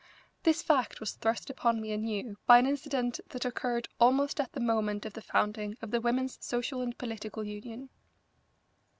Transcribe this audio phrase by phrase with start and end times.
[0.41, 4.59] This fact was thrust upon me anew by an incident that occurred almost at the
[4.59, 7.87] moment of the founding of the Women's Social and Political Union.